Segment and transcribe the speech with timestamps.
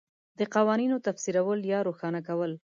[0.39, 2.51] د قوانینو تفسیرول یا روښانه کول